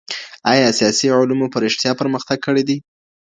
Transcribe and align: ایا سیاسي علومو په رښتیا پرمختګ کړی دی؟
ایا 0.51 0.67
سیاسي 0.79 1.07
علومو 1.15 1.51
په 1.53 1.57
رښتیا 1.65 1.91
پرمختګ 2.01 2.37
کړی 2.45 2.63
دی؟ 2.69 2.77